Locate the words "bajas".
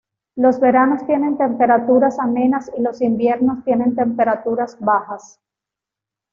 4.79-5.39